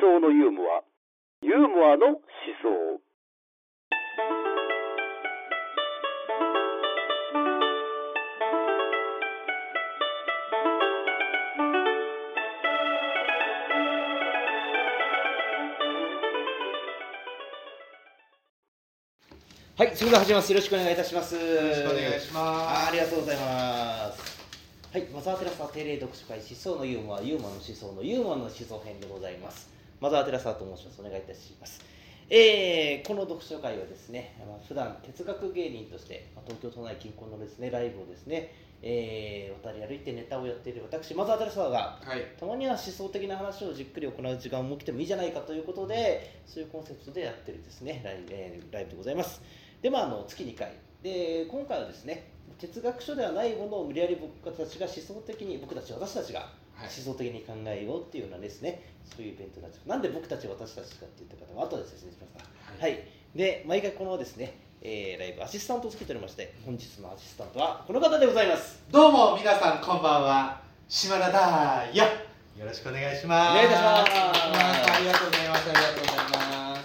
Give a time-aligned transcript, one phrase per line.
[0.00, 0.82] 想のユーモア
[1.42, 2.16] ユーモアの思
[2.62, 3.00] 想
[19.78, 20.50] はい、それでは始めます。
[20.50, 21.36] よろしくお願いいたします。
[21.36, 24.38] よろしくお願いしますありがとうございます。
[24.92, 29.77] はい、マザーテラサ定例読書会思想のユーモア、ユーモアの思想のユーモアの思想編でございます。
[30.00, 31.00] マザーテラサと申します。
[31.00, 31.80] お願いいたします。
[32.30, 49.40] えー、この読書会はですね、まあ、普段哲学芸人として、まあ、東京都内近郊のですねライブをですね、えー、渡り歩いてネタをやっている私、マザーテラサがはいたまには思想的な話をじっくり行う時間も来てもいいじゃないかということでそういうコンセプトでやってるですねライブ,、えーライブでございます
[49.80, 56.50] でまああの月2回で今回はですね哲学書ではないものを無理やり僕たちが思想的に僕たち私たちがはい
[56.82, 59.76] 思想的に考えようっていうようなですねそういうイベントになっち。
[59.76, 62.44] ゃうなんで僕たち私たちかって言った方は後で説明します
[62.78, 62.92] がはい。
[62.92, 68.82] はい、で毎回このですね、えーライブアシスタントをつけておりまして本日のアシスタントはこの方でございます。
[68.90, 70.60] どうも皆さんこんばんは。
[70.88, 72.04] 島田だよ
[72.58, 73.50] よろしくお願いします。
[73.52, 74.12] お願いいたします。
[74.12, 75.70] ありがとうございます。
[75.70, 76.76] ありがとうございま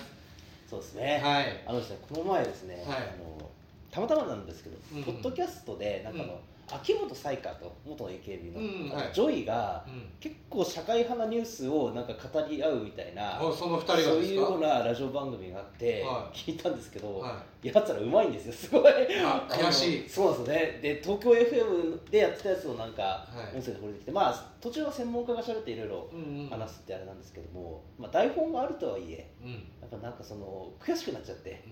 [0.70, 1.64] そうですね、すはい。
[1.68, 2.86] あのですね、この前ですね、はい。
[2.86, 3.50] あの
[3.92, 5.04] たまたまなんですけど、うん。
[5.04, 6.40] ポッドキャストでなんかあの、うん
[6.72, 8.90] 秋元才加と元 AKB の、うん。
[8.90, 9.12] はい。
[9.14, 10.06] ジョイが、うん。
[10.20, 14.14] 結構社会派なニュースをなんか語り合うみたいな、おその二人がですか？
[14.14, 16.38] そういうようなラジオ番組があって、はい。
[16.38, 18.92] 聞いたんですけど、はやつらうまいんですよ、すごい。
[19.24, 20.10] あ悔しい。
[20.10, 20.80] そうなんですよね。
[20.82, 23.58] で、東京 FM でやってたやつをなんか、はい。
[23.58, 26.10] 音声で掘りてきて、まあ、途中は専門家が喋っていろいろ
[26.50, 29.52] 話すってあれなんですけども、まあ、台本があるとはいえ、うん。
[29.52, 31.64] やっぱなんかその悔しくなっちゃって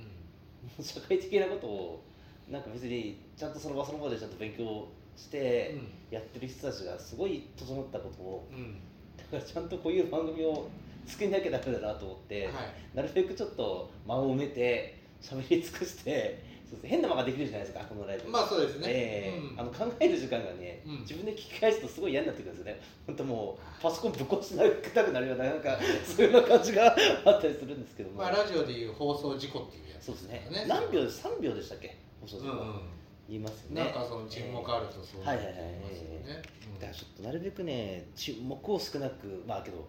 [0.78, 0.84] うん。
[0.84, 2.04] 社会的なことを
[2.52, 5.76] なんか別にちゃんとその場その場でちゃんと勉強して
[6.10, 8.76] やってる人たちがすごい整ったことをうん。
[9.18, 10.68] だからちゃんとこういう番組を
[11.06, 12.54] 作んなきゃダメだなと思って、はい。
[12.94, 16.44] なるべくちょっと間を埋めて喋り尽くして
[16.84, 18.86] 変な間ができるじゃないですかこのライブ、まあそうですね。
[18.88, 19.40] ええ。
[19.40, 19.60] うん。
[19.60, 21.00] あの考える時間がね、うん。
[21.02, 22.82] 自分で聞き返すとすごい嫌になってくるんですよね。
[23.08, 30.48] 本当もうパソコンぶっ壊したくなるようななんか そういう感じがあったりするんですけども、まあラジオでいう放送事故っていうやつそうですね。
[30.50, 31.98] ね何秒で3秒でしたっけ？
[32.22, 32.56] 放送時間、う。
[32.56, 32.82] んうん。
[33.28, 33.84] 言いますよね。
[33.84, 36.42] なんかその沈黙あるとそうはいはいはい言いますよね
[36.80, 39.88] だからちょっとなるべくね沈黙を少なくまあけど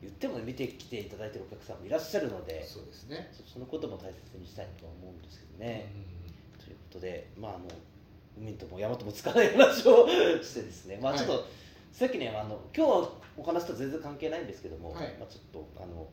[0.00, 3.30] 言っても見てきていただいてるお客さんもいらっしゃるのうんでそうですね。
[3.32, 5.92] そそのことも大切にしたいとは思うんですけどね、
[6.64, 7.64] ということでまああの
[8.38, 10.08] 海とも山ともつかない話を
[10.42, 10.98] してですね。
[11.02, 11.42] まあちょっと、はい
[11.90, 15.14] さっきねあの今日お話と全然関係ないんですけども、はい。
[15.18, 16.06] まあちょっとあの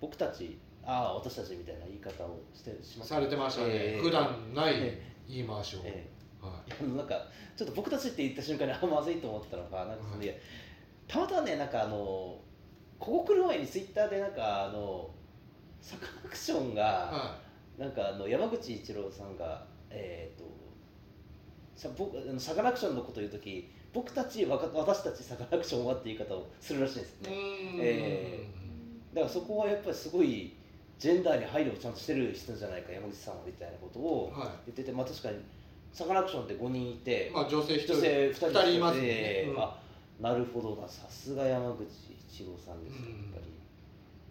[0.00, 6.06] 僕たちああ私たちみたいな言い方をしてしまされてましたね、えー普段ないえ言い回しを、え
[6.40, 6.72] はい。
[6.80, 7.14] あのなんか
[7.56, 10.34] ちょっと僕たちって言った瞬間にあまずいと思ったのがなんかその、はい。
[11.08, 11.96] たまたまねなんかあの
[12.98, 15.10] ここ来る前にツイッターでなんかあの
[15.80, 17.38] サカナクションが、は
[17.78, 20.44] なんかあの山口一郎さんがえっ、と
[21.76, 27.78] さ僕あのサカナクションのことを言う時僕たち私たちサカナクションはって言い方をするらしいんですい、ね、うん。
[27.80, 28.48] え。
[29.14, 30.54] だからそこはやっぱりすごい
[30.98, 35.36] ジェンダーに配慮をちゃんとしてる人じゃないか山口さんはみたいなことをは言ってて、まあ確かに
[35.92, 37.94] サカナクションって5人いて、い、まあ女性一人。
[37.94, 39.06] 女性2人二人いますね、うん。
[39.06, 39.84] えーあ
[40.20, 40.88] なるほどな。
[40.88, 41.82] さすが山口
[42.28, 43.52] 一郎さんですやっぱり、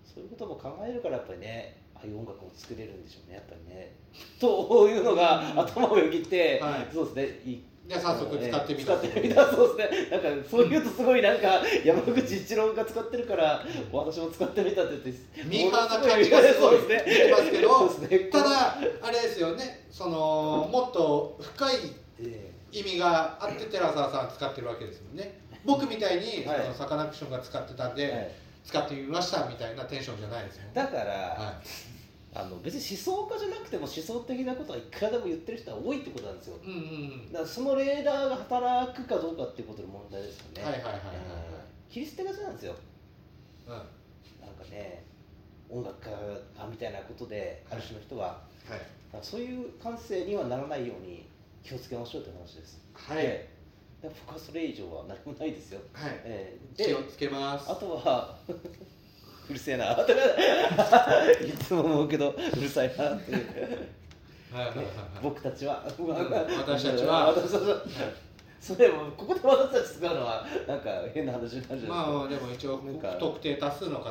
[0.06, 3.91] そういうことも考えるからやっぱりねああいう音楽を作れるんでしょうねやっぱりね。
[4.40, 5.59] というのがうん。
[5.59, 6.88] 頭をよぎって、はい。
[6.94, 7.41] そうですね
[7.86, 9.46] じゃあ早速使ってみた、えー使ってみた。
[9.52, 10.10] そうですね。
[10.10, 16.78] なんかそういうとすごいなんか山口一郎が使ってるから私も使ってみたって言ってミーハーな感じがすごい。
[16.80, 17.26] そうですね。
[17.26, 18.20] しますけどね。
[18.32, 19.86] ただあれですよね。
[19.92, 21.76] そのもっと深い
[22.22, 25.40] え意味があって寺澤さん使ってるわけですもんね。
[25.66, 28.32] 僕みたいに、はのサカナクションが使ってたんで、ーはい。
[28.66, 30.72] 使ってみましたみたいなテンションじゃないですもんね。
[30.74, 31.62] だから、は
[32.36, 36.58] あの別に思想家じゃなくても思想的なことはいくらでも言ってる人は多いってことなんですよ。
[36.64, 36.78] い、うんう
[37.30, 37.32] ん。
[37.32, 40.64] だからそのレーダーが働くかどうかっていうことの問題ですよね。
[40.64, 41.16] はいはいはいはいはい。
[41.16, 42.76] えー切り捨てがちなんですよ。
[43.68, 43.74] うん。
[43.74, 43.86] は
[44.42, 45.04] なんかね
[45.69, 46.10] 音楽家
[46.72, 48.72] みたいなことである種の人は、い。
[48.72, 51.28] だからそういう感性にはならないように
[51.63, 52.81] 気をつけましょうって話です。
[52.94, 53.50] はい、え
[54.02, 56.12] 僕はそれ以上は何もないですよ、はい。
[56.24, 57.72] えーで気をつけます。
[57.72, 58.40] あとは
[59.50, 59.92] うるせえな。
[59.95, 63.13] いつも思うけどうるさいな。
[63.13, 63.38] っていう
[64.54, 64.95] はいはいはいはい。
[65.22, 67.28] 僕たちは、私たちは。
[67.28, 67.84] 私たちは。
[68.63, 74.10] それもここで私たち使うのはなんか変な話になるじゃないまあでも一応なんか不特定多数の方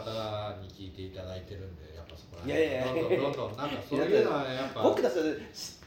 [0.60, 3.02] に聞いていただいてるんでやっぱそこらいやいやいや。
[3.02, 4.82] どんどんどんどんなんかそういうのはねやっぱ。
[4.82, 5.24] 僕たちは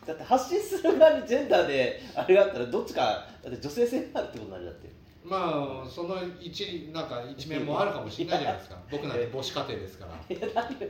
[0.07, 4.89] だって発信する側にジェンダーであれがあったらどっちかだって女性性があるってことになるだって
[5.27, 8.77] まあその一なんか一面もあるかもしれないじゃないですか。
[8.91, 10.35] 僕なんて母子家庭ですから。
[10.35, 10.87] いや何よ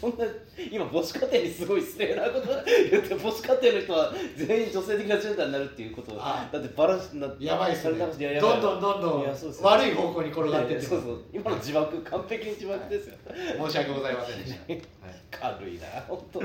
[0.00, 0.24] そんな
[0.70, 2.46] 今母子家庭にすごい失礼なこと
[2.90, 7.98] 言って母子家庭の人は全員女性的なジェンダーになるっていうことあだってバランスなやばいっすね。
[8.40, 9.24] どんどんどんどん
[9.62, 11.24] 悪い方向に転がってってそうそう。
[11.32, 13.16] 今の自爆完璧に自爆ですよ。
[13.66, 14.82] 申し訳ございませんでした、は い
[15.30, 16.42] 軽いな本当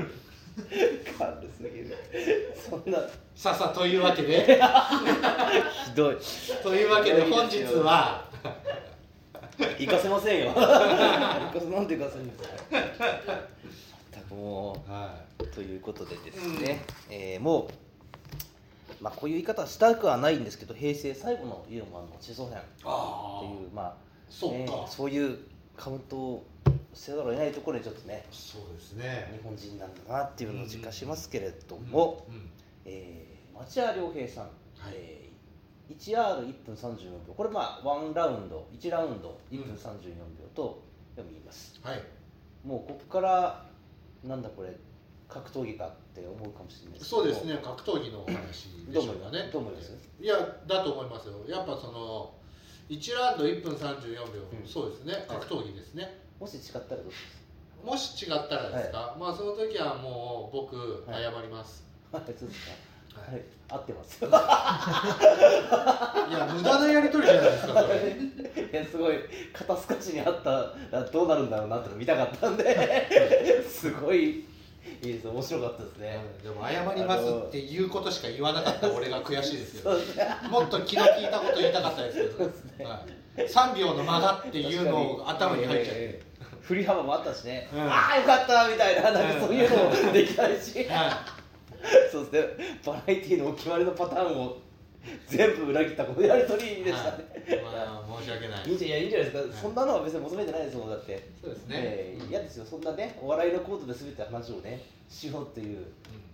[0.56, 1.96] 軽すぎる。
[2.54, 2.98] そんな。
[3.34, 4.60] さあさあというわけで。
[5.84, 6.16] ひどい。
[6.62, 8.24] というわけで本日は。
[9.78, 10.50] 行かせませんよ。
[10.50, 12.54] 行かせなんで行かせるんですか
[14.34, 17.68] もはうということでですね、えーも
[19.00, 22.58] うまあこういう言い方はしたくはないんですけど平成最後のユーモアの地蔵編。
[22.58, 23.94] ってあいうまあ
[24.28, 24.56] そっか。
[24.56, 25.38] ねそういう
[25.76, 26.46] カウントを
[26.94, 29.30] せざるを得ないところにちょっとねそうですね。
[29.36, 32.50] 日本人なんだなっていうのを実感しますけれども、うんうん
[32.84, 34.94] えー町屋良平さん、はい。
[34.94, 35.26] えー
[35.96, 37.34] 1R1 分34秒。
[37.36, 40.82] これまあ1ラウンド1ラウンド1分34秒と
[41.14, 42.02] 読みます、はい。
[42.64, 43.64] もうここから
[44.24, 44.76] なんだこれ
[45.28, 47.58] 格闘技かって思うかもしれないそうですね。
[47.62, 49.48] 格闘技のお話でしょうかね。
[49.52, 49.92] どう思います？
[50.20, 50.34] いや
[50.66, 51.34] だと思いますよ。
[51.48, 52.34] やっぱその
[52.88, 54.22] 1ラウンド1分34秒、
[54.52, 54.66] うん。
[54.66, 55.24] そうですね。
[55.28, 57.16] 格闘技ですね、もし違ったらどうし
[57.84, 61.22] もし違ったらですか、まあその時はもう僕はい。
[61.22, 62.72] 謝ります、はいそうですか。
[63.20, 63.42] ははい。
[63.68, 64.22] 合ってます。
[64.24, 64.28] い、
[66.32, 68.16] や無駄なやり取りじゃないですかそれ。
[68.72, 69.16] いやすごい。
[69.52, 73.64] 肩透かしにあったらどうなるんだろうなっての見たかったんで。
[73.68, 74.44] すごい
[75.02, 79.98] いいです面白かったですね、でも謝りますっていうことしか言わなかった俺が悔しいですけど
[80.50, 82.54] もっと気の利いたこと言いたかったですけど、ね
[82.84, 83.06] は
[83.36, 86.26] い、3秒の間がっていうのを頭に入っちゃって、ええ
[86.66, 87.80] 振り幅もあったしね、うん。
[87.80, 91.24] ああよかったみたいななんかそういうのもできないし、は
[92.10, 92.80] そうですね。
[92.84, 94.58] バラエティーのお決まりのパターンを
[95.26, 97.24] 全部裏切ったこのやり取りいでしたね、
[97.62, 98.68] まあ申し訳ない。
[98.68, 99.58] いいんじゃいやいいんじゃないですか、はい。
[99.62, 101.28] そんなのは別に求めてないですもんだって。
[101.40, 105.84] そうですね、ええ嫌ですよそんなねお笑いのコードで全て話をねしようっていうう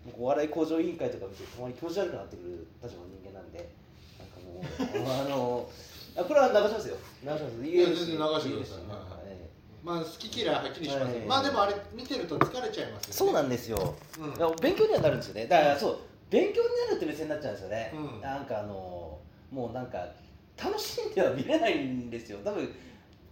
[0.07, 3.69] 僕お笑い向上委員会とか見てたまに気持ち悪くなってくる立場の人間なんで
[4.19, 5.69] なんかもうあの
[6.17, 6.97] あこれは流しますよ。
[7.23, 7.65] 流します。
[7.65, 8.77] いや全然流してくださいいいですよ。
[8.89, 9.23] はい
[9.83, 11.27] まあ好き嫌いはっきりしますよ、はい。
[11.27, 13.95] まあでもあれ見てると疲れちゃいますよ、ね、そうなんですよ。
[14.19, 14.57] うん。
[14.61, 15.47] 勉強にはなるんですよね。
[15.47, 15.99] だからそう
[16.33, 18.21] 勉強になるって目線になっちゃうんですよね、うん。
[18.23, 19.19] なんかあの
[19.51, 20.05] もうなんか
[20.57, 22.39] 楽しんでは見れないんですよ。
[22.43, 22.75] 多分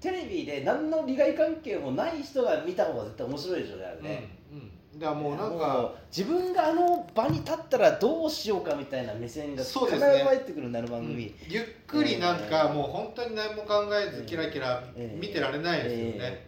[0.01, 4.59] テレビで何の利害関係もない人が見た方が絶対面白いでしょうねあれね、うん
[4.95, 10.25] うん、だからもうなんもかう自分があの場に立ったらどうしようかみたいな目線が必ずそうですね。
[10.25, 11.09] 入ってくるなる番うん。
[11.09, 16.47] 組、ゆっくりなんかもう本当に何も考えずキラキラええ見てられないですよね、え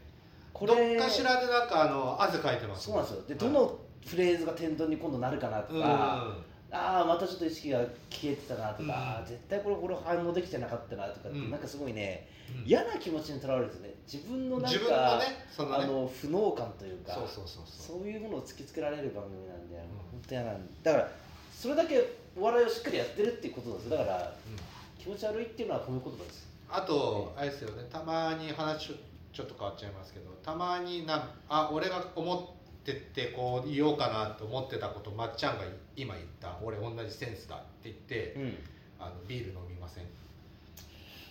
[0.54, 3.22] こどれっかしらでなんかあの汗かいてますそうなんですよ。
[3.28, 6.26] ではいどのフレーズが天丼に今度なるかなとか、
[6.70, 9.26] ああまたちょっと意識が消えてたなとか、うん。
[9.26, 11.50] 絶対これこれ反応できてなかったなとかって、うん。
[11.50, 12.26] なんかすごいね
[12.62, 12.66] うん。
[12.66, 15.84] 嫌な気持ちにとらわれてね自分のなんかのねそのね。
[15.84, 18.08] あの不能感というかそうそうそうそう。
[18.08, 19.78] いうものを突きつけられる番組なんで、ん。
[19.78, 21.08] 本当嫌なんだから
[21.52, 23.98] それだけお笑いをしっかりやってるっていうことなんですよ。
[23.98, 24.72] だからうん
[25.02, 28.94] 気持ち悪いっていうのは褒め言葉ですあとあれですよねたまに話ちょ
[29.32, 35.64] ちょっと変わっちゃいますけどたまになあ俺が思っててこう言おうかなと思ってたことまっちゃんが
[35.96, 36.56] 今言った。
[36.62, 38.56] 俺同じセンスだって言って、うん。
[38.98, 40.04] あのビール飲みません。
[40.04, 40.08] 気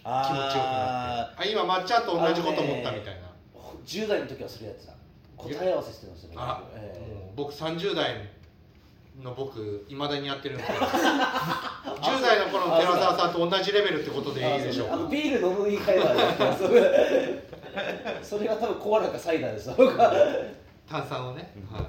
[0.03, 1.35] あ持ちよくなって。
[1.37, 3.31] あ今まっちゃんと同じこと思ったみたいな、
[3.85, 4.93] 10代の時はそれやってた。
[5.37, 6.63] 答え合わせしてましたねあ、
[7.35, 8.29] 僕30代
[9.21, 14.97] の僕いまだにやってるんですけど10代の頃の寺澤さんと同じレベルってことでいいでしょうか。
[15.09, 16.57] ビール飲む言い換えはやってま
[18.21, 19.69] すそれ が多分コアラかサイダーです。
[19.69, 20.13] 僕は
[20.91, 21.75] 炭酸をね、うん。
[21.75, 21.85] はい、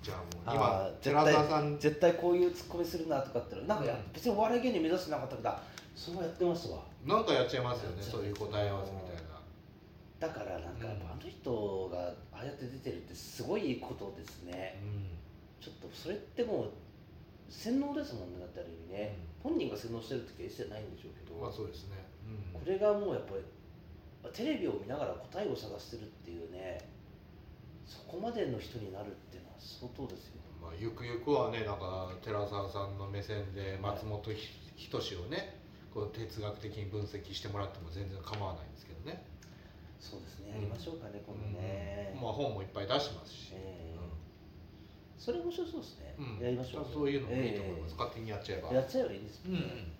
[0.00, 1.78] じゃあもうあ今ー寺澤さん。
[1.78, 4.12] 絶対こういうツッコミするなとかってなんかやうん。
[4.12, 5.52] 別にお笑い芸人目指してなかったけど
[5.96, 6.82] そうやってましたわ。
[7.04, 8.22] なんかやっちゃいますよねそう。
[8.22, 9.20] いう答え合わせみたいな。
[10.20, 11.98] だからなんかあの人が
[12.32, 14.80] ああやって出てるってすごいことですね。
[15.60, 16.70] ちょっとそれってもう
[17.50, 22.00] 洗脳ですもんねだってある意味ね、本人が洗脳してる時は一切ないんでしょうけど、まあそうですね、
[22.54, 23.42] これがもうやっぱり
[24.32, 26.78] テレビを見ながら答えを探してるっていうね
[27.90, 35.56] そこまでの人になるっていうのは相当ですよまあ、ゆくゆくはねなんか寺澤さんの目線で松本人志をね
[35.92, 39.24] こう哲学的に分析してもらっても全然構わないんですけどね、
[39.98, 43.98] そうですね、うんやりましょうかね今度ね、まあ本もいっぱい出してますし、ええ。
[45.18, 46.44] それ面白そうですね、うん。
[46.44, 46.86] やりましょう。
[46.86, 48.68] そういうのもいいと思います、え勝手にやっちゃえば。
[48.70, 49.52] えやっちゃえばいいですうん。
[49.52, 49.90] もんね、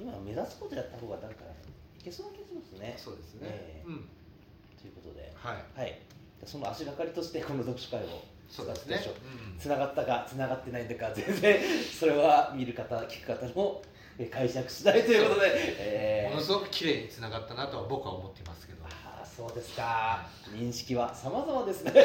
[0.00, 2.94] 今目指すことやった方がなんかいけそうな気がしますね。
[2.98, 3.88] そうですね、ええ。
[3.88, 4.08] うん。
[4.82, 5.30] ということで。
[5.38, 5.62] はい。
[5.78, 6.13] はい
[6.44, 9.00] その足がかりとしてこの読書会をそうですね。
[9.58, 11.58] つながったかつながってないんだか全然
[11.98, 13.82] それは見る方聞く方の
[14.18, 16.30] え解釈次第ということで、えー。
[16.30, 18.84] ものすごく綺麗につながったなとは僕は思ってますけど。
[18.84, 20.24] ああそうですか。
[20.52, 21.92] 認識は様々ですね。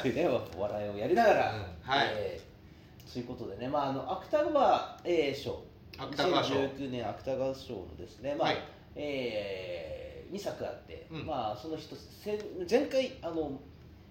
[0.00, 2.08] というねお笑いをやりながら、うんはい。
[2.12, 3.10] えー。
[3.10, 5.62] そういうことでね、まあ、あの芥川、えー賞
[5.98, 6.54] 芥川賞。
[6.54, 8.58] 2019年芥川賞のですね、まあはい。
[8.94, 11.26] え2作あって、うん。
[11.26, 13.60] まあ、その一つせ前回あの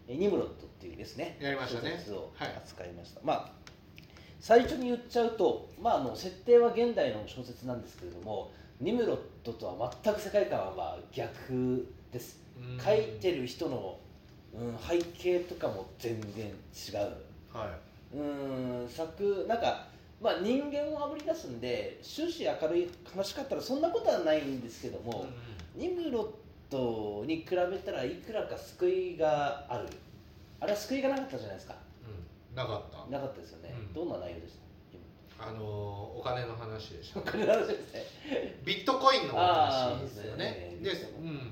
[0.08, 1.92] えーニムロットっていうですねやりましたね。
[1.92, 2.48] 小説をはい。
[2.58, 3.52] 扱いました、まあ
[4.40, 12.40] 最初に言っちゃうと、まあ、あの設定は現代の小説なんですけれどもニムロットとは全く世界観は逆です。
[12.58, 12.80] うん。
[12.80, 13.98] 書いてる人の、
[14.54, 17.58] うん、背景とかも全然違う。
[17.58, 17.76] は
[18.14, 19.88] うん作なんか、
[20.22, 25.26] まあ、人間をあぶり出すんで終始明るい話かったらそんなことはないんですけどいも、
[25.76, 26.28] ニムロッ
[26.70, 29.88] トに比べたらいくらか救いがある？
[30.60, 31.76] あれは救いがなかったじゃないですか。
[32.08, 33.12] うんなかった。
[33.12, 33.94] なかったですよね、うん。
[33.94, 34.54] どんな内容でし
[35.38, 35.48] た？
[35.48, 35.62] あのー
[36.20, 37.20] お金の話でした。
[37.20, 37.74] お金の話で。
[37.76, 38.04] すね
[38.64, 40.46] ビットコインのお話ですよね。
[40.46, 40.78] ね。
[40.82, 41.30] でビットコイン。
[41.30, 41.52] うん。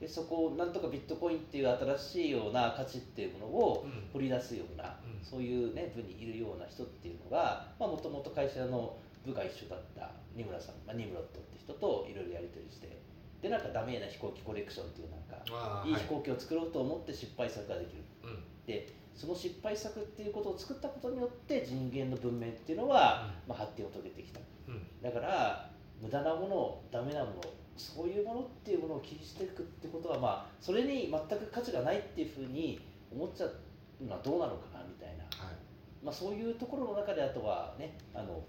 [0.00, 4.10] でそこをなんとかビットコインっていう新しいような価値っていうものをうん。
[4.12, 5.24] 掘り出すような、うん。
[5.24, 12.88] そういうね部にいるような人っていうのがもともと会社の部が一緒だった二村さん、まあ、ニムロットって人といろいろやり取りして
[13.42, 15.92] でなんかダメな飛行機コレクションっていうなんかい。
[15.92, 18.02] い飛行機を作ろうと思って失敗作ができる。
[18.24, 18.38] うん。
[18.66, 24.40] でその失敗作っていうことを作ったことによって人間の文明っていうのは、まあ、発展を遂げてきた。
[24.68, 24.86] うん。
[25.02, 25.70] だから
[26.00, 27.42] 無駄なものダメなもの
[27.76, 32.80] そういうものっていうものを切り捨てていくってことはまあそれに全く価値がないっていうふうに
[33.10, 33.54] 思っちゃう
[34.04, 35.56] のはどうなのかなみたいな、はい。
[36.04, 38.42] まあ、そういうところの中であとはねあの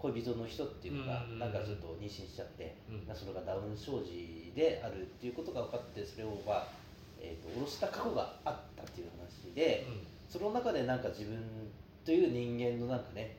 [0.00, 1.38] 恋人の人っていうのがうん。
[1.38, 3.06] なんかちょっと妊娠しちゃって、うん。
[3.06, 6.68] まあそれがダウン症児であるっていうことが分かってそれをまあ、
[7.20, 9.86] えー、と下ろした過去があったっていう話で、
[10.28, 11.38] その中でなんか自分
[12.04, 13.36] という人間のなんかね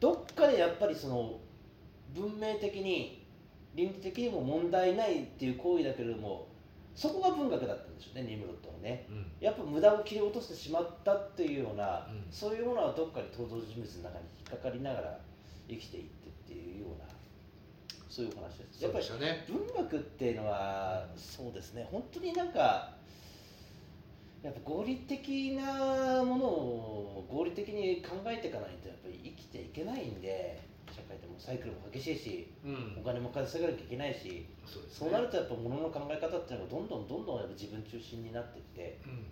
[0.00, 1.38] どっかでやっぱりその
[2.14, 3.24] 文明的に
[3.74, 6.46] 倫理的にも問題ないっていう行為だけれども
[6.94, 9.06] そこが文学だったんでしょうねニムロットはね。
[9.10, 9.26] うん。
[9.40, 12.24] やっぱ無駄を切り落としてしまったっていうような、うん。
[12.30, 15.20] そういうものはどっかに登場人物の中に引っかかりながら
[15.68, 17.04] 生きていってっていうような
[18.08, 18.82] そういうお話です。
[18.84, 19.06] やっぱり
[19.48, 21.88] 文学っていうのはそうですね。
[21.90, 22.94] 本当になんか
[24.42, 30.60] やっぱ合理的なものを合理的に考えていかないとやっぱり生きていけないんで
[30.94, 32.96] 社会でもサイクルも激しいしうん。
[33.00, 35.14] お金も稼がなきゃいけないしそうね。
[35.14, 39.24] なるとやっぱ物の考え方っていうのがどんどんどんどんやっぱ自分中心になっていってうん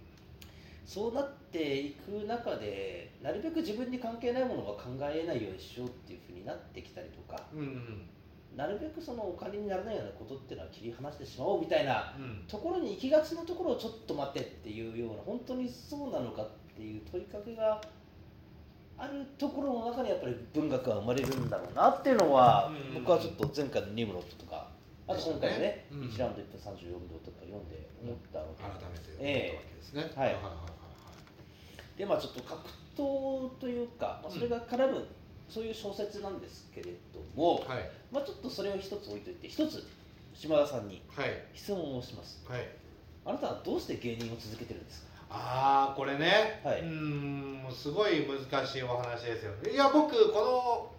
[0.85, 8.09] そうなっていく中でなるべく自分に関係ないものが考えないようにしようっていうふうになってきたりとかうんうん
[8.57, 12.45] なるべくそのお金にならないようなことっていうのは切り離してしまおうみたいなうん。
[12.47, 17.81] ところに行きがちなところをちょっと待ってっていうような本当にそうなのかっていう問いかけが
[18.99, 22.95] あるところの中にやっぱり文学が生まれるんだろうなっていうのは、うん。
[22.95, 24.69] 僕はちょっと前回のニムロットとか
[25.09, 30.72] あと今回のねうん1ラウンド1分34秒とか読んで思ったので、改めて思ったわけですね、はいはいはい
[31.97, 32.61] でまあちょっと格
[32.97, 35.07] 闘というか、まあ、それが絡む、
[35.49, 37.79] そういう小説なんですけれども、はい。
[37.79, 39.87] はいまあ、ちょっとそれを一つ置いといて一つ
[40.35, 41.29] 島田さんにはい。
[41.55, 42.43] 質問をします。
[42.49, 42.69] はい。
[43.25, 45.13] あなたはどうして芸人を続けてるんですか？
[45.31, 46.81] ああこれね、はい。
[46.81, 49.71] うーんすごい難しいお話ですよね。
[49.73, 50.93] いや僕この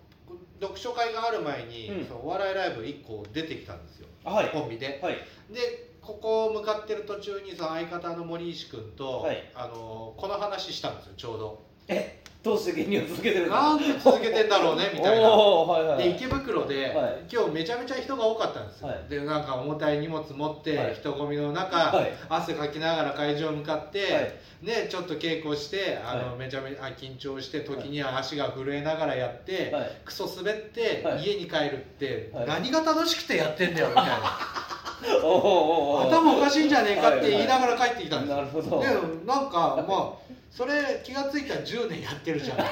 [0.61, 2.05] 読書会がある前に、うん。
[2.05, 4.49] そのお笑いライブ1個出てきたんですよ、あはい。
[4.51, 4.99] コンビで。
[5.03, 5.15] はい。
[5.51, 9.43] でここ向かってる途中にその相方の森石君と、はい。
[9.55, 11.61] あのこの話したんですよちょうど。
[11.87, 15.29] えどうして芸人を続けてるなんで続けてんだろうねみたいな。
[15.29, 17.23] はいはいで池袋で、はい。
[17.31, 19.09] 今日めちゃめちゃ人が多かったんですよ、はい。
[19.09, 20.93] でなんか重たい荷物持って、はい。
[20.93, 22.11] 人混みの中、はい。
[22.27, 24.33] 汗かきながら会場向かって、はい。
[24.61, 26.37] ね、ちょっと稽古してあの、はい。
[26.37, 29.91] めちゃめちゃ緊張して時には足が震えながらやって、はい。
[30.03, 31.23] クソ滑って、はい。
[31.23, 32.47] 家に帰るって、はい。
[32.47, 34.19] 何が楽しくてやってんだよみたいな
[35.21, 38.29] 頭おかしいんじゃねえかって言いながら帰ってきたんです。
[38.31, 38.79] よ、なるほど。
[38.79, 38.87] で
[39.25, 42.57] なんかまあそれ気がついたら10年やってるじゃん。
[42.57, 42.65] や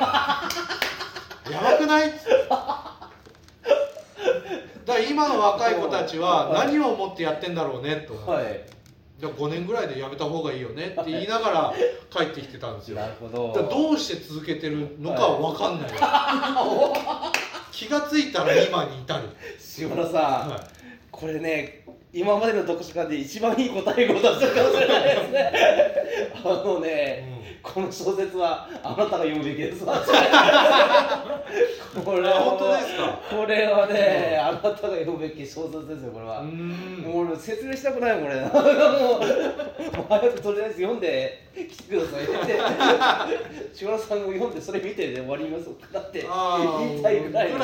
[1.62, 2.30] ばくないっつって。
[4.86, 6.68] だから今の若い子たちははい。
[6.68, 8.66] 何を思ってやってんだろうねと、はい。
[9.20, 11.74] じゃあ5年ぐらいでやめた方がいいよねって言いながら
[12.10, 12.98] 帰ってきてたんですよ。
[12.98, 13.54] なるほど。
[13.70, 15.92] どうして続けてるのかは分かんない、
[17.72, 20.14] 気がついたら今に至る、島田さん、
[20.50, 20.68] は
[21.12, 21.81] これね
[22.14, 25.52] 今までの読書会で一番いい答えを出したかもしれないですね。
[26.44, 29.86] あのいね、この小説はあなたが読むべきです。
[29.88, 29.92] こ
[32.16, 33.20] れあ本当ですか？
[33.30, 36.70] これはね、あなたが読むべき小説ですよこれは、うん。
[37.06, 38.52] もう説明したくないもん俺もう
[40.10, 42.60] 早くとりあえず読んで来てくださいって。
[43.74, 45.66] 千原さんも読んでそれ見てで終わります。
[45.92, 47.58] かって言いたいぐらいの。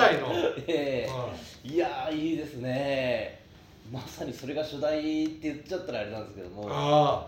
[0.67, 1.11] ええ。
[1.11, 1.29] は
[1.65, 1.69] い。
[1.73, 3.45] いやーいいですね
[3.91, 7.27] まさにそれが初代って言っちゃったらあれなんですけどもあ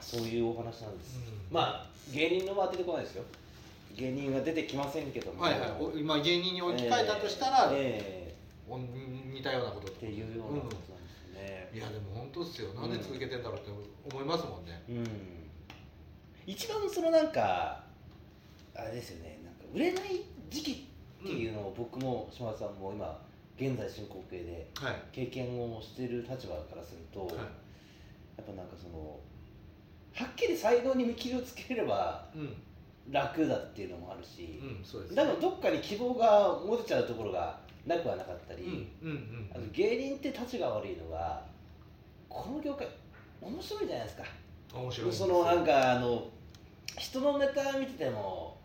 [0.00, 1.54] そういうお話なんです、うん。
[1.54, 3.24] まあ芸人のは出てこないですよ。
[3.96, 5.44] 芸人は出てきませんけども。
[5.44, 5.70] あはいはい。
[5.80, 8.34] お今芸人に置き換えたとしたら、ええ
[8.68, 9.88] お似たようなこと。
[9.88, 10.88] っていうようなことなんです
[11.34, 12.72] ね、いやでも本当っすよ。
[12.72, 13.70] なんで続けてんだろうって
[14.12, 15.04] 思いますもんね、うん。
[16.46, 17.82] 一番そのなんか
[18.74, 19.40] あれですよね。
[19.44, 20.72] なんか売れない時期
[21.22, 23.20] っていうのを僕も島田さんも今
[23.60, 25.02] 現在進行形ではい。
[25.12, 27.36] 経験をしている立場からすると、はい。
[27.36, 27.42] や
[28.42, 29.20] っぱなんかその
[30.14, 32.56] はっきり才能に見切りをつければうん。
[33.10, 38.88] 楽だっていうのもあるし、うんそうだからどっかに希望が持てちゃうところがなくはなかったり、
[39.50, 41.42] あと芸人って立ちが悪いのが
[42.28, 42.86] この業界
[43.40, 44.22] 面白いじゃないですか。
[44.72, 46.28] 面白いそのなんかあの
[46.98, 48.56] 人のネタ見てても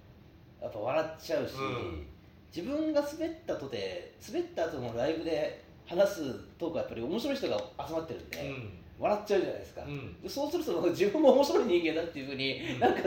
[0.62, 2.06] やっぱ笑っちゃうし、うん
[2.54, 8.56] 自分が滑ったとて滑った後のライブで話すトークはやっぱり面白い人が集まってるんで、
[9.00, 10.30] 笑っちゃうじゃないですか、うん。
[10.30, 12.94] そうすると自分も面白い人間だっていうふうに、うんなん。
[12.94, 13.02] か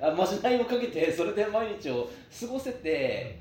[0.00, 2.08] あまじないをかけてそれで毎日を
[2.40, 3.38] 過ごせて、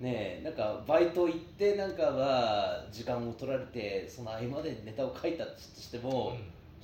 [0.00, 6.36] ねえなんかバイト行ってなんかは時間を取られてその合間でネタを書いたとしても、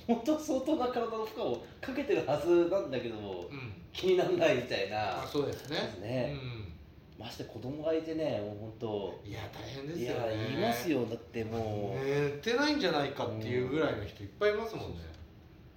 [0.07, 3.49] 本当は相当な体の負荷をかけてるはずなんだけど
[3.93, 5.77] 気にならないみたいなあそうですね。
[5.77, 6.35] そうですね
[7.21, 10.57] まして子供がいてねもう本うんいや大変ですよね。
[10.57, 11.05] いますよ。
[11.05, 14.97] だってもう、寝てないんじゃないかっていうぐらいの人いっぱいいますもんね。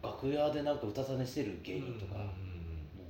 [0.03, 2.31] 楽屋でなんか歌た寝してる芸人とか、うんもう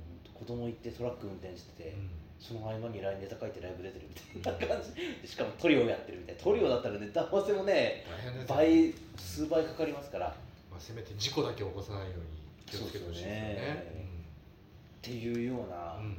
[0.07, 1.95] 本当子供行ってトラック運転してて、
[2.39, 4.93] その合間にラインネタ書いてライブ出てるみたいな感じ。
[5.21, 6.41] でしかもトリオやってるみたいな。
[6.41, 10.27] トリオだったらネタ合わせもね大変ですよ倍数倍かかりますから。
[10.69, 12.25] まあ、せめて事故だけ起こさないように
[12.65, 14.05] 気をつけてほしいですよね。
[14.97, 16.17] っていうようなうん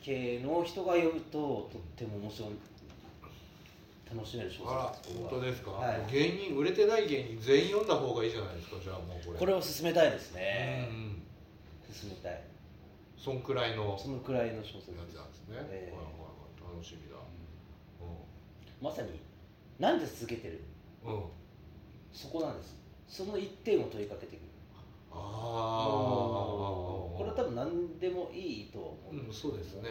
[0.00, 2.48] うん背景の人が読むととっても面白い
[4.16, 4.70] 楽しめる小説。
[4.70, 4.82] あら
[5.28, 6.12] 本当ですか、はい。
[6.12, 9.38] 芸人売れてない芸人全員読んだ方がいいじゃないですかじゃあもうこれ。
[9.38, 10.88] これを進めたいですね。
[10.90, 11.22] うんうん。
[11.92, 12.40] 進めたい。
[13.18, 13.90] そんくらいの。
[13.92, 15.96] やそのくらいの小説つなんですね、ええ。
[15.96, 16.28] はいはいは
[16.72, 17.18] い楽しみだ。
[18.80, 19.20] まさに
[19.78, 20.60] なんで続けてる？
[21.04, 21.22] うん、うん、
[22.12, 22.74] そこなんです。
[23.08, 24.46] その一点を問いかけてくる。
[25.12, 25.18] ああ
[27.20, 29.14] これは多分何でもいいと思う。
[29.14, 29.90] うんん、そうですね、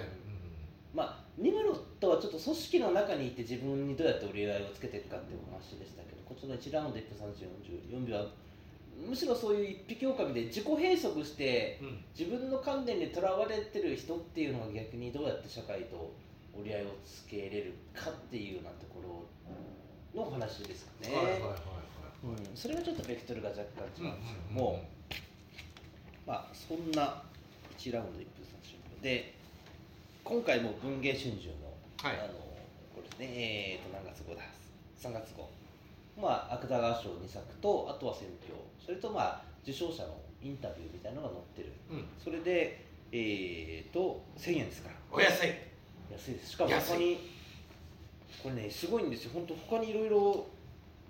[0.93, 8.17] まあニムロとはちょっと組織の中にいて自分にどうやって折り合いをつけていくかっていうお話でしたけどこっちの1ラウンド1分3044秒。
[8.17, 8.25] は
[9.07, 11.87] むしろそういう一匹狼で自己閉塞してうん。
[11.87, 16.11] うん自分の観念にとらわれてる人っていうのが逆にどうやって社会と
[16.53, 18.99] 折り合いをつけれるかっていうようなとこ
[20.13, 21.59] ろのお話ですかね、はいはいはいはい
[22.23, 24.83] うん、それがちょっとベクトルが若干違うんですけどうんうんも、
[26.29, 27.23] まあそんな
[27.79, 29.33] 1ラウンド1分30秒で
[30.23, 32.19] 今回も文藝春秋の,、はい。
[32.19, 32.37] あの
[32.93, 33.25] これですね。
[33.33, 34.41] えー、と何月号だ
[35.01, 35.49] ？3月号。
[36.21, 38.53] まあ芥川賞2作とあとは選評
[38.85, 41.73] それとまあ受賞者のインタビューみたいなのが載ってる。
[41.89, 42.05] うん。
[42.23, 44.95] それでえー、と1000円ですから。
[45.11, 45.53] お安い。
[46.11, 46.51] 安いです。
[46.51, 47.17] しかも他に
[48.43, 49.31] これねすごいんですよ。
[49.33, 50.45] 本当他にいろいろ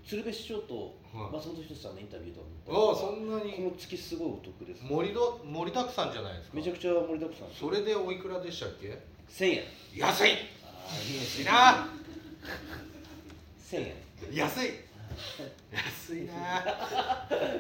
[0.06, 1.34] 鶴瓶師匠とはい。
[1.34, 6.58] 松本人志さんのインタビューとああそんなこにの月すごいお得です盛りど盛りだくさんじゃないですか。
[6.58, 8.98] めちゃくちゃ盛りだくさんそれでおいくらでしたっけ
[9.32, 9.64] ？1000円。
[9.96, 10.32] 安い。
[10.32, 10.36] あ
[10.90, 11.88] あいいですいいな。
[13.72, 13.94] 1000円。
[14.36, 14.72] 安い。
[15.72, 16.64] 安いな。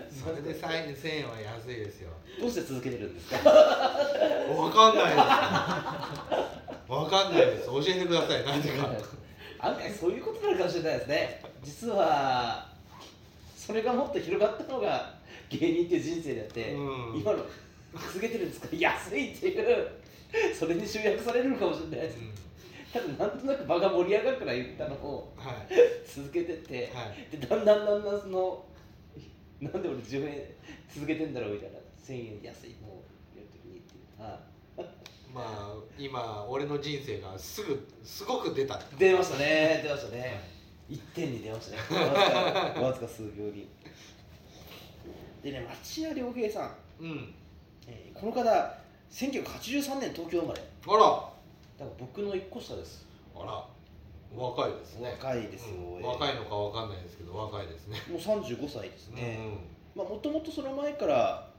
[0.09, 2.09] それで3円1000円は安いですよ。
[2.39, 3.49] どうして続けてるんですか？
[3.49, 5.17] わかんないです。
[6.91, 7.65] わかんないです。
[7.67, 8.89] 教えてくださいなんでか。
[9.61, 11.43] 案外そういうことなのかもしれないですね。
[11.63, 12.68] 実は
[13.69, 15.13] それがもっと広がったのが
[15.47, 16.77] 芸人っていう人生であって、う
[17.15, 17.19] ん。
[17.19, 17.45] 今の
[17.93, 18.67] 続けてるんですか？
[18.75, 19.87] 安いっていう。
[20.57, 22.17] それに集約されるのかもしれないです。
[22.17, 22.33] うん。
[22.91, 25.55] 多分なんとなく場が盛り上がるから言ったのをはい。
[26.09, 27.37] 続けてって、はい。
[27.37, 28.65] でだんだんだんだんその
[29.61, 30.43] なんで俺10円
[30.91, 31.77] 続けてんだろうみたいな。
[32.03, 33.03] 1000円安いも
[33.35, 34.39] うやるときにっていうあ
[35.31, 39.81] まあ今俺の人生がすぐすごく出た出ましたね。
[39.83, 40.57] 出ましたね
[40.89, 42.05] 1点に出ましたね。
[42.09, 43.67] わずかわずか数秒に。
[45.43, 46.65] でね町屋良平さ
[46.99, 47.33] ん、うん。
[47.87, 48.79] えーこの方
[49.11, 50.61] 1983年東京生まれ。
[50.61, 50.99] あら。
[50.99, 51.31] だか
[51.79, 53.07] ら僕の1個下です。
[53.35, 53.65] あら。
[54.35, 55.11] 若いですね。
[55.11, 56.01] 若いですよ、うん。
[56.01, 57.97] 若いのかわかんないですけど若いですね。
[58.09, 61.49] もう35歳ですね、うんまあもともとその前から、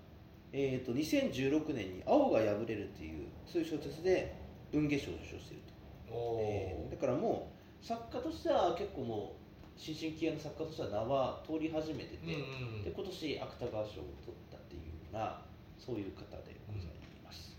[0.52, 4.34] えー、と2016年に「青が破れる」っていうそういう小説で
[4.72, 5.62] 文芸賞を受賞している
[6.08, 9.40] と、えーだからもう作家としては結構もう
[9.80, 15.40] 新進気鋭の作家としては名は通り始めてて、うんうんで今年芥川賞を取ったっていうような
[15.78, 16.92] そういう方でござい
[17.24, 17.56] ます、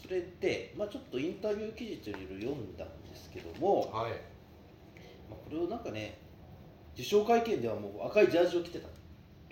[0.00, 4.12] それで、まあ、ちょっとインタビュー記事というのを読んだんですけども、はい。
[5.28, 6.18] まあ、これをなんかね
[6.94, 8.86] 受賞会見ではもう赤いジャージを着てた。
[8.86, 8.90] い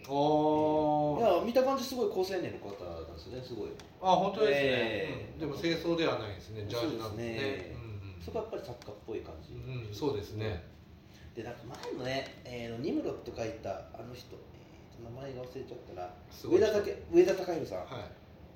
[0.08, 3.70] おーや見た感じすごい高青年の方なんですよねすごい。
[4.00, 5.40] あ本当ですね、えーうん。
[5.40, 7.34] でも清掃ではないですねジャージなんですね。
[7.34, 7.75] ねうんうん
[8.26, 10.64] そこはやっぱり作家っぽい感じ、うん、そうですね。
[11.36, 16.66] でなんか前のね、えー、ニムロット書いたあの人、えーと名前が忘れちゃったなすごい人。
[16.66, 17.86] 上田武上田隆弘さん、はい。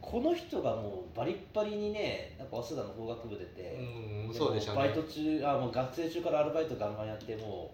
[0.00, 4.78] この人がもうバリッバリにねなんか早稲田の法学部出て、うんでそうでしたね。
[4.78, 7.70] バイト中あもう学生中からアルバイトガンガンやっても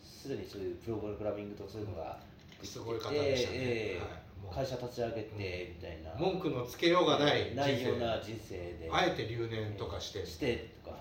[0.00, 2.18] うすでにそういうプログラミングとかそういうのが
[2.62, 4.64] すごい方でしたね、ええはい。
[4.64, 8.88] 会社立ち上げてみたいな、文句のつけようがない人ない生ような人生で。
[8.90, 10.24] あえて留年とかして。
[10.24, 10.96] してとか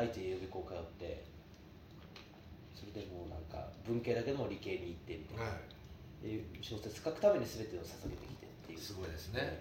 [0.00, 1.24] 相手予備校通って
[2.74, 5.60] それでもうなんか文系だけども理系に行ってみたいな、は
[6.24, 8.80] で小説書くために全てを捧げてきてっていい、う。
[8.80, 9.60] すごいですね、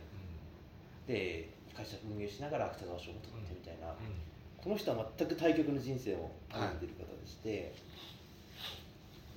[1.07, 4.05] で会社運営しながら芥川賞も取ってみたいな、うん。
[4.05, 7.73] うんこの人は全く対極の人生を歩んでいる方でして、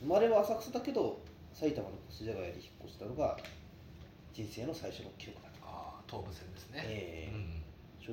[0.01, 1.21] 生まれは浅草だけど
[1.55, 3.39] 埼玉の越谷に引っ越したのが
[4.33, 7.35] 人生の最初の記憶だと、ああ東武線ですね、ええ。
[7.35, 7.63] うん。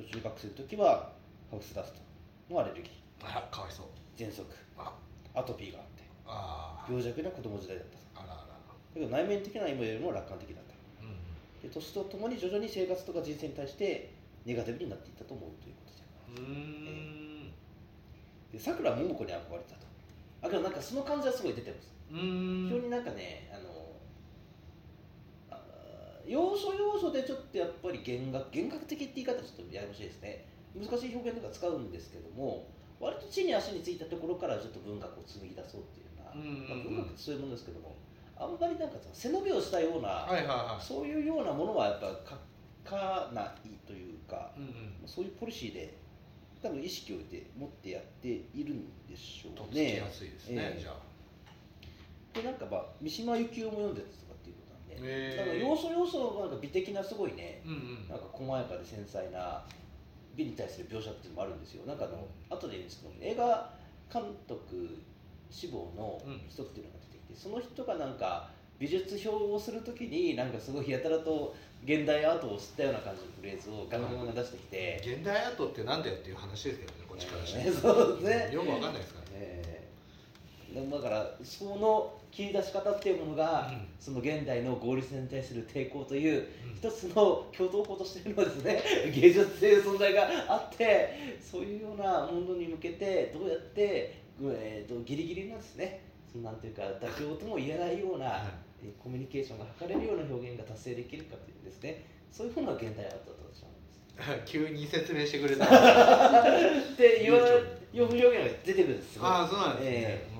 [0.04, 1.10] 小中学生の時は
[1.50, 1.98] ハウスダスト
[2.50, 3.26] のアレルギー。
[3.26, 3.86] あらかわいそう。
[4.16, 4.44] 喘息。
[4.76, 4.92] あ。
[5.34, 6.02] アトピーがあって。
[6.26, 8.20] あー病弱な子供時代だった。
[8.20, 8.42] とあらあら。
[8.44, 10.74] だけど内面的な今よりも楽観的だった。
[11.02, 11.14] うん
[11.62, 14.12] で年とともに徐々に生活とか人生に対して
[14.44, 17.52] ネガティブになっていったと思うということじゃうーん。
[18.52, 19.86] でさくらももこに憧れたと。
[20.42, 21.92] あけどなんかその感じはすごい出てます。
[22.10, 22.68] うーん。
[22.68, 23.70] 非常になんかねあの
[25.50, 25.60] あ
[26.26, 32.68] 要所要所でちょっとやっぱり弦楽弦楽的って言い方はちょっとややこしいですね難しい表現とか使うんですけども
[33.00, 36.68] 割と地に足についたところからちょっと文学を紡ぎ出そうっていうような、うんうんうん。
[36.68, 37.96] まあ、文学ってそういうものですけども
[38.36, 40.84] あんまりなんか背伸びをしたような、はいはいはい。
[40.84, 42.08] そういうようなものはやっぱ
[42.86, 44.70] 書かないというか、うんうん
[45.06, 45.94] そういうポリシーで
[46.62, 49.96] 多分意識を置いて持ってやっているんでしょうね。
[49.96, 50.06] や。
[50.10, 50.80] すいですね、ええ。
[50.80, 51.10] じゃあ。
[52.32, 57.74] でなんかまあ三島由紀夫も読んでたとかっていうことなんで、へえだから要所要所のなんか美的なすごいね、うんう
[58.06, 59.64] んなんか細やかで繊細な
[60.36, 61.86] 美に対する描写っていうのもあるんですよ。
[61.86, 63.70] なんかあの後で言うんですけど映画
[64.12, 64.98] 監督
[65.50, 78.54] 志望の人っていうのが出てきて、その人がなんか美術表をするときになんかすごいやたらと現代アートを知ったような感じのフレーズをガンガン出してきて、現代アートってなんだよっていう話ですけどねこっちからして、ええそうですね。
[78.54, 79.19] よくわかんないですか
[80.74, 83.86] だからその切り出し方っていうものが、うん。
[83.98, 88.82] その現代の合理性に対する抵抗といううん一つの共同法としているのはですね。
[89.14, 96.02] 芸術という存在があってそういうようなものに向けてどうやって、えー、とギリギリのですね。
[96.30, 102.02] そのなんていうか妥協とも言えないような、えーコミュニケーションが図れるような表現が達成できるかというですね。
[102.32, 104.46] そういうふうな現代アートだと私は思うんです。
[104.50, 105.66] 急に説明してくれた。
[105.68, 105.68] っ
[106.96, 109.26] て言われ表現が出てくるんですよ。
[109.26, 110.39] ああそうなんですね、えう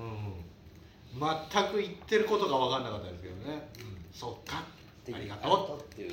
[1.13, 4.63] 全く言ってることが分かんなかったですけどね、うん、そっか。
[5.07, 5.93] えありがとう。
[5.93, 6.11] っていう。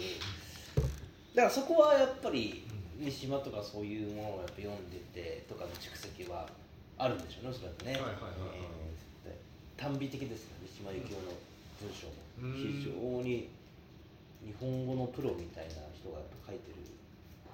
[1.35, 2.67] だからそこはやっぱり
[2.99, 6.49] 三島とかそういうものをやっぱ読んでてとかの蓄積は
[6.99, 8.79] あるんでしょうねおそらくね、はいはいはいはいえー
[9.79, 11.39] 短美的ですよ三島由紀夫の
[11.79, 12.13] 文章も。
[12.43, 12.53] うん。
[12.53, 13.49] 非常に
[14.43, 16.83] 日本語のプロみたいな人が書いてる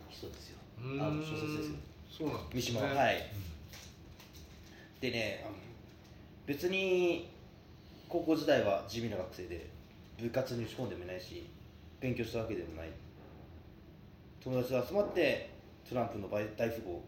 [0.08, 0.58] 人ですよ。
[0.80, 1.76] あの小説ですよ。
[2.10, 3.26] そうなんです三島ははい。
[5.02, 5.56] でねあの
[6.46, 7.28] 別に
[8.08, 9.66] 高校時代は地味な学生で
[10.20, 11.46] 部活に打ち込んでもいないし
[12.00, 12.88] 勉強したわけでもない。
[14.42, 15.50] 友達と集まって
[15.88, 17.02] トランプの大大富豪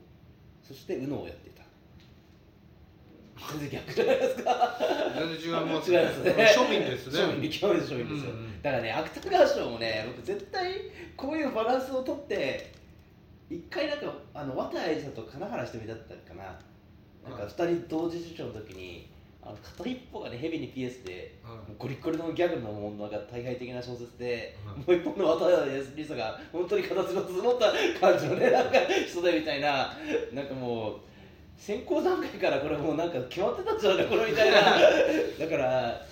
[0.66, 1.62] そして UNO をやっていた。
[3.52, 4.78] 全然逆じゃないですか？
[5.14, 5.98] 全然違いますね。
[6.56, 7.20] 庶民ですね。
[7.20, 8.24] 庶民極めて庶民です。
[8.26, 8.62] よ、うんうん。
[8.62, 10.72] だからね芥川賞もね僕絶対
[11.16, 12.72] こういうバランスをとって
[13.50, 16.44] 一回なんかあの綿谷さんと金原ひとみだったかな。
[17.28, 17.52] なんかはい。
[17.70, 19.10] 二人同時受賞の時に
[19.46, 28.72] あの片一方がねヘビにピエスでうんもうゴリッゴリのギャグのものが大敗的な小説で、うんもう一本の綿谷りさが本当に形の整った感じのねなんか
[29.08, 29.96] 人だみたいな
[30.32, 31.00] なんかもう
[31.56, 34.60] 選考段階からこれもうなんか決まってたんじゃないかこれみたいな。
[35.38, 36.06] だから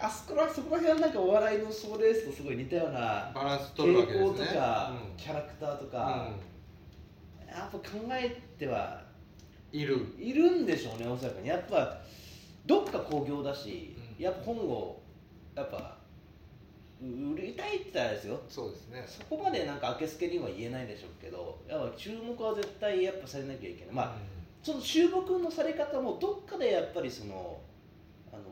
[0.00, 4.28] あそこらそこら辺はなんかお笑いの賞レースとすごい似たようなバランス取るわけですね。
[4.28, 5.16] 傾向とか、うん。
[5.16, 6.28] キャラクターとか、
[7.46, 9.02] やっぱ考えては
[9.72, 10.14] うんいる。
[10.18, 11.48] いるんでしょうねおそらくね。
[11.48, 12.00] やっぱ
[12.70, 14.24] どっか興行だし、うん。
[14.24, 15.02] やっぱ本を
[15.56, 15.96] やっぱ
[17.02, 18.40] 売りたいって言ったらですよ。
[18.48, 19.04] そうですね。
[19.08, 23.94] そこまでなんかあけすけには言えないでしょうけどやっぱ注目は絶対やっぱされなきゃいけない。
[23.94, 24.16] まあ、
[24.62, 27.60] その注目のされ方もどっかでやっぱりその
[28.32, 28.42] あの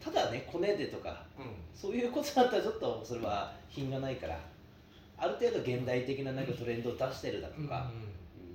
[0.00, 1.44] ただねコネでとかうん。
[1.72, 4.40] そういうことだったらちょっとそれは品がないから
[5.16, 8.12] ある程度現代的ななんかトレンドを出してるだとか、うん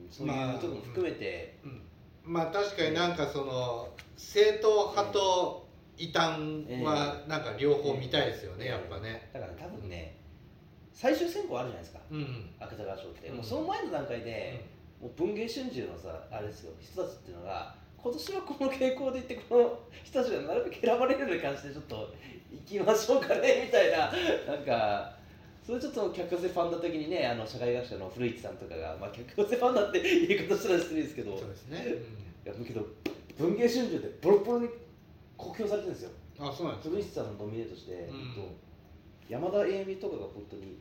[0.10, 1.82] そういうとこも含めて、うん
[2.28, 6.40] まあ確かになんかその正統派と異端
[6.84, 10.16] はなんか両方見たいですよね、ええやっぱね、だから多分ね
[10.94, 12.00] 最終選考あるじゃないですか。
[12.10, 12.50] うん。
[12.60, 13.36] 芥川賞って、うん。
[13.36, 14.66] もうその前の段階で、
[15.00, 22.13] もう文芸春秋のさあれですよ人たちっていうのが今年はこの傾向でいってこの人たちがなるべく選ばれるような感じでちょっと
[22.52, 24.12] 行きましょうかねみたいな
[24.56, 25.17] なんか
[25.68, 31.86] それちょっと客寄せファンダ的にねあの社会学者の古市さんとかが、まあ、客寄せファンダって言い方したら失礼ですけどそうですね、
[32.46, 32.88] いやだけど
[33.38, 34.70] 文芸春秋ってボロボロに
[35.36, 36.12] 酷評されてるんですよ。
[36.40, 37.96] あそうなんです古市さんをノミネートして、ん。
[37.96, 38.48] えっと
[39.28, 40.80] 山田栄美とかが本当に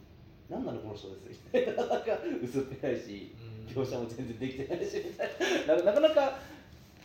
[0.49, 2.07] 何なのこの人ですみたいななんか
[2.40, 3.35] 薄っぺらいし
[3.66, 5.31] 描写も全然できてないしみたい
[5.66, 5.83] な。
[5.83, 6.38] ななかなか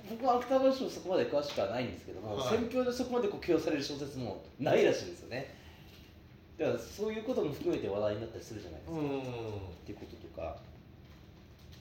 [0.08, 2.50] 僕は芥川賞そこまで詳しくはないんですけども、はい。
[2.50, 5.60] 選評でそこまで酷評される小説もないらしいんですよね
[6.62, 9.02] だからそういうことも含めて話題になったりするじゃないですか、うん。
[9.02, 9.12] っ
[9.84, 10.56] ていうこととか。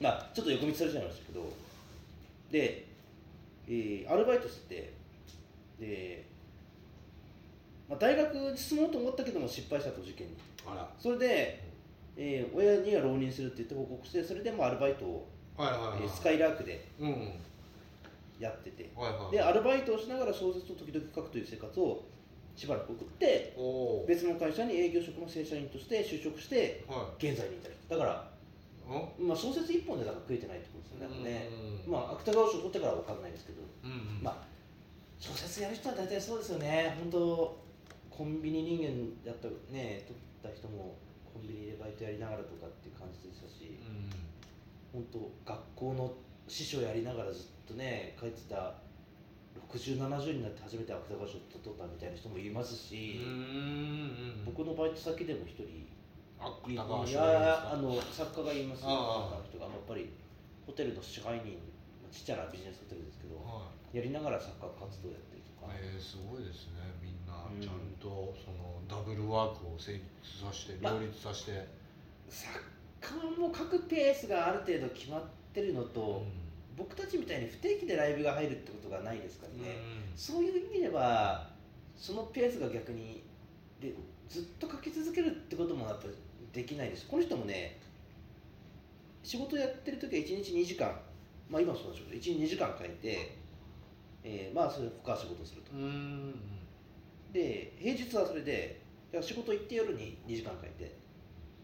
[0.01, 1.53] まあちょっと横道されちゃいましたけど。
[2.49, 2.87] で、
[3.67, 5.85] えーアルバイトしてて。
[5.85, 6.25] で、
[7.87, 10.33] まあ、大学に進もうと思ったけども失敗したと受験に。
[10.65, 10.89] あら。
[10.97, 11.63] それで、
[12.17, 16.83] えー親には浪人するって言って報告してそれでもアルバイトを、はいはいはいえースカイラークで
[18.39, 18.89] やってて。
[18.95, 19.31] はいはい。
[19.31, 22.03] でアルバイトをしながら小説を時々書くという生活を
[22.55, 23.55] しばらく送って
[24.07, 28.31] 別の会社に営業職の正社員として就職しては現在に至るだから
[28.91, 31.49] いまあ、小説一本でだから食えてないってことですよね、ね
[31.85, 34.23] うんまあ、芥川賞取ってからは分かんないですけど、うんうん。
[34.23, 34.43] まあ、
[35.19, 37.57] 小説やる人は大体そうですよね、本当、
[38.09, 40.95] コンビニ人間やった、ね、取った人も、
[41.31, 44.11] コンビニでバイトやりながらとかっていう感じでしたし、うん
[44.91, 46.11] 本当、学校の
[46.49, 48.75] 師匠やりながらずっとね、書いてた、
[49.71, 51.33] 60、70になって初めて芥川賞
[51.63, 55.87] 取ったみたいな人もいますし、うん僕のバイト先でも一人、
[56.67, 59.39] いやあの作家がいますあああ。
[59.39, 60.09] の人がやっぱり
[60.65, 61.53] ホテルの支配人
[62.01, 63.97] まあちっちゃなビジネスホテルですけどはい。
[63.97, 67.45] やりながら作家活動やったりとか、えー、すごいですねみんな。
[67.45, 67.61] うん。
[67.61, 71.67] ちゃんとそのダブルワークを成立させてまあ両立させて、
[72.27, 72.49] 作
[72.99, 79.77] 家も書くペースがある程度決まってるのと、うん僕たちみたいに不定期でライブが入るってことがないですからね、
[80.11, 80.17] うん。
[80.17, 81.49] そういう意味では
[81.95, 83.23] そのペースが逆に
[83.79, 83.93] で
[84.29, 86.15] ずっと書き続けるってこともやっぱり
[86.53, 87.07] できないです。
[87.07, 87.79] この人もね
[89.23, 90.95] 仕事やってる時は1日2時間。
[91.49, 93.37] まあ今もそうなんでしょうけど1日2時間書いて、
[94.23, 95.71] えーまあそれで他は仕事すると。
[95.73, 96.35] うん
[97.33, 98.81] で平日はそれで
[99.21, 100.95] 仕事行って夜に2時間書いて。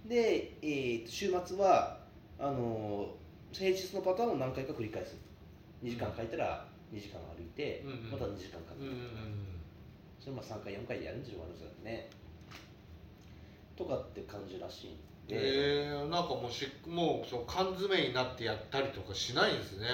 [0.06, 2.00] で、えー週末は
[2.38, 3.27] あのー
[3.58, 5.18] 平日のパターンを何回か繰り返す。
[5.84, 8.12] 2時間書いたら2時間歩いて、うんうん。
[8.12, 9.58] また2時間書く、うんうん
[10.20, 12.10] それまあ3回4回でやるんでしょうがないですからね。
[13.78, 19.88] とかって感じらしいんで、えー、なんかもうしもうその缶詰になってやったりとかしないんですね、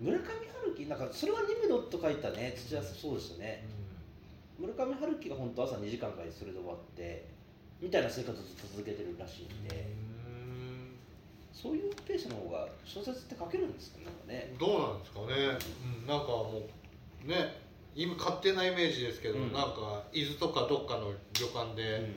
[0.00, 2.52] 村上春樹なんかそれはニムドッと書いたね。
[2.56, 3.64] 土屋さんそうですよね。
[4.58, 7.24] 村上春樹が本当朝2時間書いてそれで終わって
[7.80, 10.11] みたいな生活をずっと続けてるらしいんで、うん
[11.52, 15.26] そういうペースの方が小説って書けるんですかねどうなんですかね、
[16.00, 16.62] うん、なんかも
[17.24, 17.62] うね
[17.94, 19.52] 今勝手なイメージですけど、うん。
[19.52, 22.10] なんか伊豆とかどっかの旅館で、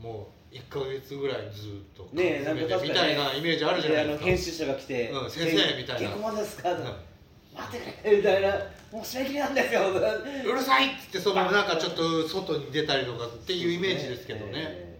[0.00, 4.18] もう1か月ぐらいずっと缶詰みたいなイメージあるじゃないですか。
[4.18, 6.08] であの編集者が来てうん先生みたいな。
[6.08, 6.84] 結婚までですか?」うん。
[6.84, 8.48] 待ってくれ」みたいな
[8.92, 14.52] 「もう締め切りなんですよ」うるさいっつってそのなんかちょっと外に出たりとかっていうイメージですけどね。
[14.54, 14.98] え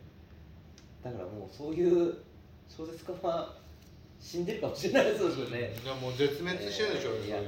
[1.03, 1.05] ー。
[1.05, 2.17] だからもうそういう
[2.77, 3.55] 小説家は
[4.21, 5.75] 死んでるかもしれないですよね。
[5.83, 7.41] いやもう絶滅してるでしょうや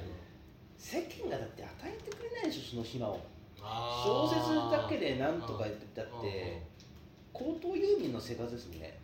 [0.78, 3.20] 世間がだって与えてくれないでしょその暇を。
[3.60, 6.62] あ小ー説だけでなんとか言ってだって
[7.32, 8.98] 高等遊民の生活ですね。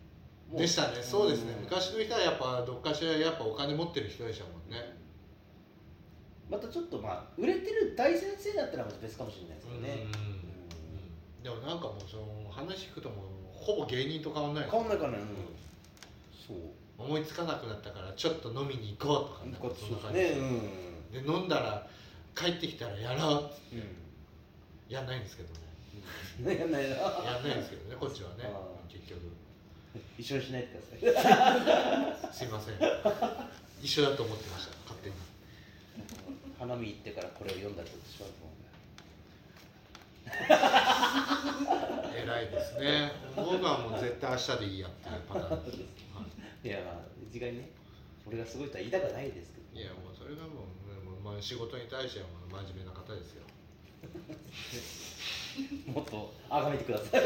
[0.51, 1.01] でしたね。
[1.01, 5.05] そうですね、ん昔の人はやっぱどっかしらやっぱお金持ってる人でしたもんね。
[6.49, 10.45] またちょっとまあ売れてる大先生だったらまた別かもしれないですけどね、うん
[11.45, 13.19] でもなんかもうその話聞くともう
[13.53, 15.25] ほぼ芸人と変わんない変わんないかな、うん、
[16.47, 16.57] そう。
[16.97, 20.35] 思いつかなくなったからちょっと飲みに行こうとかなんかそんな感ね。
[21.11, 21.87] じで飲んだら
[22.35, 23.75] 帰ってきたらやろうっつって。
[23.75, 25.55] うん、やんないんですけどね。
[26.41, 26.95] うん、やんないな。
[26.95, 28.49] やんないんですけどねこっちはね
[28.89, 29.19] 結局。
[30.17, 31.29] 一緒にしないでくださ
[32.31, 32.33] い。
[32.33, 32.75] すいません。
[33.81, 35.15] 一緒だと思ってました勝手に。
[36.59, 38.65] 花見行ってからこれを読んだりとかしますもんね。
[42.23, 43.11] 偉いですね。
[43.35, 45.85] 僕はもう絶対明日でいいやっていうパターンです、はい
[46.69, 47.69] やまあ一概にね
[48.25, 49.79] 俺がすごいとは言いたくないですけど。
[49.79, 53.43] い、いやもうそれがもうもう、まあ、仕事に対してはもう真面目な方ですよ。
[55.93, 57.21] もっと崇めてください。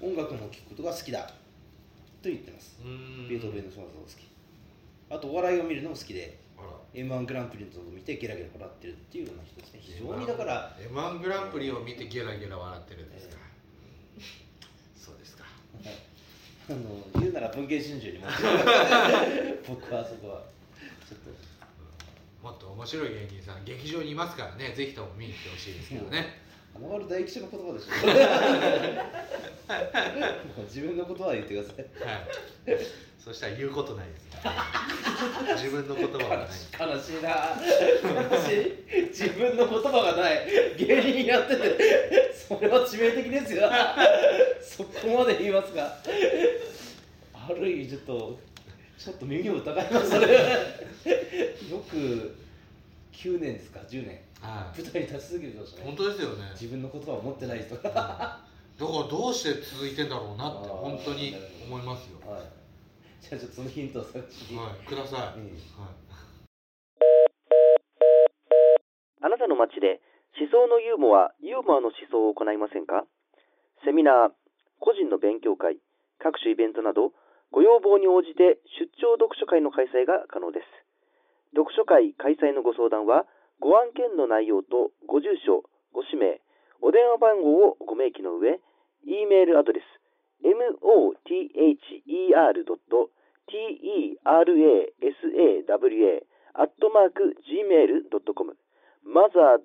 [0.00, 2.78] 音楽も聴くことが好きだと言ってます。
[2.82, 3.28] うーん。
[3.28, 4.28] ベートーベンのソナタが好き。
[5.10, 6.38] あとお笑いを見るのも好きで
[6.94, 13.36] m 1グランプリのとこ見てゲラゲラ笑ってるっていうような人ですね非常にだから m 1グランプリを見てゲラゲラ笑ってるんですか、
[14.96, 15.44] そうですか
[16.70, 18.26] あの言うなら文藝春秋にも
[19.66, 20.42] 僕はそこは。
[21.08, 21.30] ちょっと
[22.42, 24.74] もっと面白い芸人さん劇場にいますからね。
[24.76, 27.88] ぜひとも見に来てほしいですけどね花丸大吉の言葉でしょ。
[30.64, 31.76] 自分の言葉は言ってください。
[32.08, 32.80] はい。
[33.18, 35.64] そしたら言うことないです。
[35.64, 36.46] 自分の言葉がない。
[36.96, 37.56] 悲しいな。
[38.30, 39.06] 悲しい。
[39.08, 40.46] 自分の言葉がない。
[40.78, 43.70] 芸人やっててそれは致命的ですよ。
[44.62, 45.98] そこまで言いますか。
[47.34, 48.38] ある意味ちょっと
[48.98, 50.40] ちょっと耳を疑いますそれよ
[51.88, 52.36] く
[53.12, 54.80] 9年ですか？10年はい。
[54.80, 55.86] 舞台に立ち続けてましたね。
[55.86, 56.50] 本当ですよね。
[56.54, 57.82] 自分の言葉を持ってない人が。
[57.82, 58.42] だか
[58.78, 61.34] らどうして続いてんだろうなって本当に
[61.66, 62.22] 思いますよ。
[62.22, 62.42] はい。
[63.20, 64.86] じゃあちょっとそのヒントを探しに、はい。
[64.86, 65.50] ください、うん。
[65.50, 65.98] はい。
[69.20, 70.00] あなたの街で
[70.38, 73.02] 思想のユーモア、ユーモアの思想を行いませんか？
[73.84, 74.32] セミナー、
[74.78, 75.78] 個人の勉強会、
[76.22, 77.10] 各種イベントなど、
[77.50, 80.66] ご要望に応じて出張読書会の開催が可能です。
[81.56, 83.26] 読書会開催のご相談は、
[83.60, 86.40] ご案件の内容とご住所、ご氏名、
[86.80, 88.60] お電話番号をご明記の上、
[89.04, 89.84] e メールアドレス、
[90.42, 93.08] mothersAwa
[96.54, 98.56] アットマーク gmail.com
[99.04, 99.58] マザー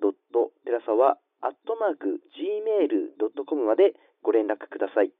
[0.64, 5.12] テラサはアットマーク gmail.com までご連絡ください。